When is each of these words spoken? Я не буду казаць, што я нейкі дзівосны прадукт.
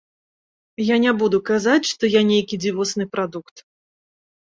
Я 0.85 0.95
не 1.03 1.11
буду 1.19 1.37
казаць, 1.51 1.89
што 1.91 2.03
я 2.19 2.25
нейкі 2.33 2.61
дзівосны 2.65 3.11
прадукт. 3.15 3.69